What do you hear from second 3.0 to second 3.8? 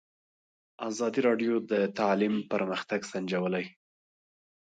سنجولی.